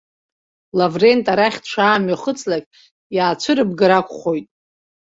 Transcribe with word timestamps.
Лаврент 0.77 1.25
арахь 1.33 1.59
дшаамҩахыҵлак 1.63 2.65
иаацәырыбгар 3.15 3.91
акәхоит. 3.99 4.47